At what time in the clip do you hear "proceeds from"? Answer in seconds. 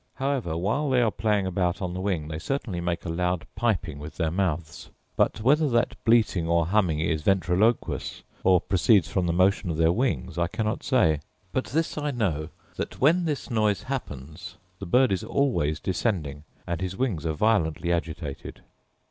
8.61-9.27